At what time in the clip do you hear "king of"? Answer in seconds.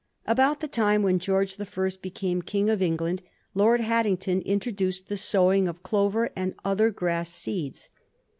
2.41-2.81